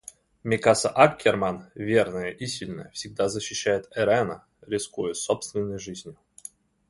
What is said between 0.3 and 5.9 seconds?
Микаса Аккерман, верная и сильная, всегда защищает Эрена, рискуя собственной